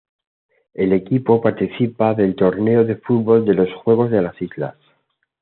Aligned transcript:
El 0.73 0.93
equipo 0.93 1.39
participa 1.43 2.15
del 2.15 2.35
torneo 2.35 2.83
de 2.83 2.95
fútbol 2.95 3.45
de 3.45 3.53
los 3.53 3.69
Juegos 3.83 4.09
de 4.09 4.23
las 4.23 4.41
Islas. 4.41 4.73